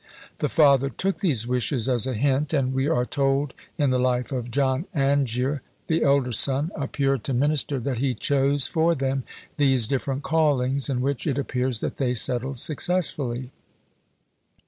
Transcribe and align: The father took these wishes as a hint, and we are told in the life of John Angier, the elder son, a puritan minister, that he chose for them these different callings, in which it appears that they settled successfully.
The 0.39 0.49
father 0.49 0.89
took 0.89 1.19
these 1.19 1.45
wishes 1.45 1.87
as 1.87 2.07
a 2.07 2.15
hint, 2.15 2.53
and 2.55 2.73
we 2.73 2.87
are 2.87 3.05
told 3.05 3.53
in 3.77 3.91
the 3.91 3.99
life 3.99 4.31
of 4.31 4.49
John 4.49 4.87
Angier, 4.95 5.61
the 5.85 6.01
elder 6.01 6.31
son, 6.31 6.71
a 6.73 6.87
puritan 6.87 7.37
minister, 7.37 7.79
that 7.81 7.99
he 7.99 8.15
chose 8.15 8.65
for 8.65 8.95
them 8.95 9.23
these 9.57 9.87
different 9.87 10.23
callings, 10.23 10.89
in 10.89 11.01
which 11.01 11.27
it 11.27 11.37
appears 11.37 11.81
that 11.81 11.97
they 11.97 12.15
settled 12.15 12.57
successfully. 12.57 13.51